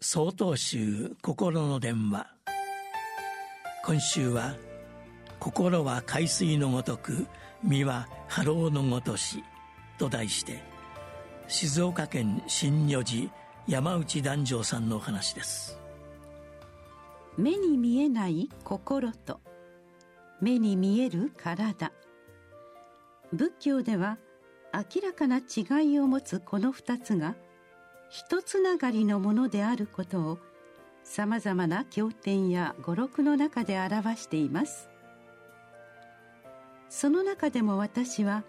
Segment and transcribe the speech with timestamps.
[0.00, 2.28] 総統集心の電話。
[3.84, 4.54] 今週は
[5.40, 7.26] 「心は海水のごとく
[7.64, 9.42] 身は波浪のごとし」
[9.98, 10.62] と題して
[11.48, 13.28] 静岡県新如寺
[13.66, 15.80] 山内壇上さんのお話です。
[17.36, 19.40] 目に見えない心と
[20.40, 21.90] 目に見える体。
[23.32, 24.16] 仏教では
[24.72, 27.34] 明らかな違いを持つこの二つが
[28.10, 30.38] 「一つながりのものであることを
[31.02, 34.88] さまざまな経典や語録の中で表しています。
[36.88, 38.44] その中でも私は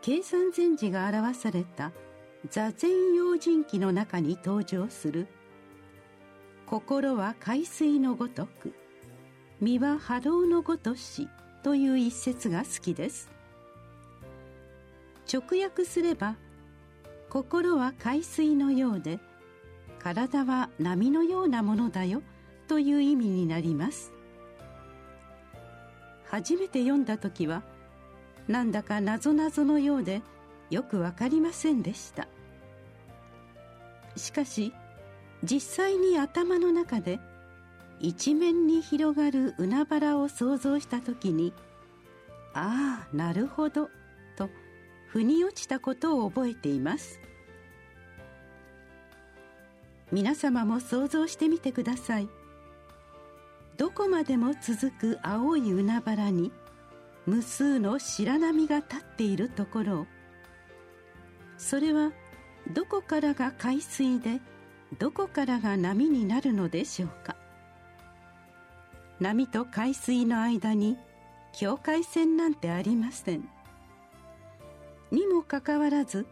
[0.00, 1.92] 計算禅師が表された
[2.48, 5.26] 座禅用心記の中に登場する
[6.66, 8.72] 「心は海水のごとく
[9.60, 11.28] 身は波動のごとし」
[11.62, 13.30] という一節が好きです。
[15.30, 16.36] 直訳すれば
[17.30, 19.18] 「心は海水のようで
[19.98, 22.22] 体は波のようなものだよ
[22.68, 24.12] という意味になります。
[26.24, 27.62] 初めて読んだ時は
[28.46, 30.22] なんだかなぞなぞのようで
[30.70, 32.28] よくわかりませんでした。
[34.16, 34.72] しかし
[35.42, 37.20] 実際に頭の中で
[38.00, 41.52] 一面に広がる海原を想像した時に
[42.54, 43.88] ああなるほど
[45.08, 47.20] 腑に落ちたことを覚えています。
[50.10, 52.28] 皆様も想像してみてください。
[53.76, 56.50] どこまでも続く青い海原に
[57.26, 60.06] 無数の白波が立っているところ。
[61.58, 62.12] それは
[62.72, 64.40] どこからが海水で
[64.98, 67.36] どこからが波になるのでしょうか。
[69.20, 70.96] 波と海水の間に
[71.52, 73.48] 境界線なんてありません。
[75.10, 76.26] にもかかわらず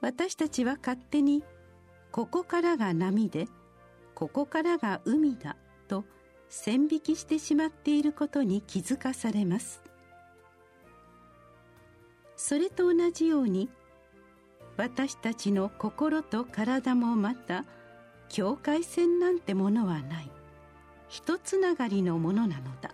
[0.00, 1.42] 私たちは勝手に
[2.10, 3.46] ここからが波で
[4.14, 5.56] ここからが海だ
[5.88, 6.04] と
[6.48, 9.82] 線引きしてしまっていることに気づかされます。
[12.36, 13.68] それと同じように
[14.76, 17.64] 私たちの心と体もまた
[18.28, 20.30] 境界線なんてものはない。
[21.08, 22.90] 一つながりのものなのだ。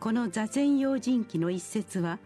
[0.00, 2.18] この座禅用心記の一節は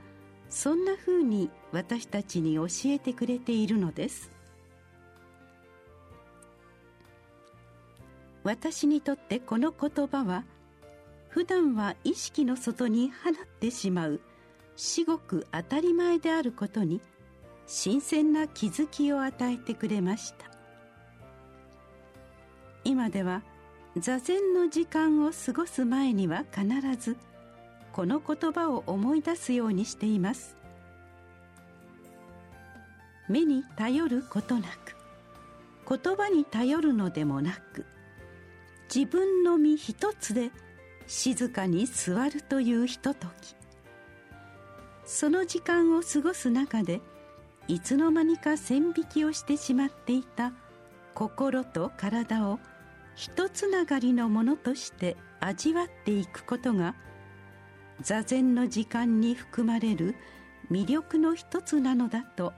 [0.55, 4.31] そんなふうに私たちに教えてくれているのです。
[8.45, 10.45] 私にとってこの言葉は
[11.29, 14.21] 普段は意識の外に放ってしまう
[14.77, 17.01] 至極当たり前であることに
[17.67, 20.47] 新鮮な気づきを与えてくれました。
[22.85, 23.43] 今では
[23.97, 26.65] 座禅の時間を過ごす前には必
[26.97, 27.17] ず
[27.94, 30.56] この言葉を思い出すようにしています。
[33.28, 34.97] 目に頼ることなく
[35.88, 37.87] 言葉に頼るのでもなく
[38.93, 40.50] 自分の身一つで
[41.06, 43.55] 静かに座るというひととき。
[45.06, 47.00] その時間を過ごす中で
[47.69, 50.53] いつの間にか線引きをしてしまっていた
[51.15, 52.59] 心と体を
[53.15, 56.97] 一つながりのものとして味わっていくことが
[58.03, 60.15] 座禅の時間に含まれる
[60.71, 62.53] 魅力の一つなのだと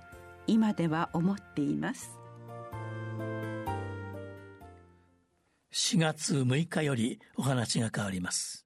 [0.47, 2.19] 今では思っています。
[5.73, 8.66] 4月6日よりお話が変わります。